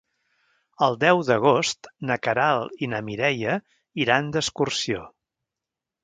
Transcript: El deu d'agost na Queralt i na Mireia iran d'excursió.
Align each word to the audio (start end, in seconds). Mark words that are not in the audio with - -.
El 0.85 0.95
deu 1.01 1.19
d'agost 1.25 1.89
na 2.11 2.15
Queralt 2.27 2.81
i 2.87 2.89
na 2.93 3.01
Mireia 3.09 3.59
iran 4.05 4.31
d'excursió. 4.37 5.03